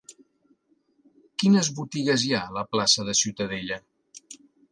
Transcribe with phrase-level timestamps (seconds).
[1.43, 3.81] Quines botigues hi ha a la plaça de Ciutadella?